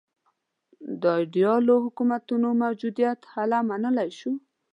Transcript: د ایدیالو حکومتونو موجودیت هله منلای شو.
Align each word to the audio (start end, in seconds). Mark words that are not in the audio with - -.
د 1.01 1.03
ایدیالو 1.19 1.75
حکومتونو 1.85 2.47
موجودیت 2.63 3.19
هله 3.33 3.57
منلای 3.69 4.09
شو. 4.19 4.31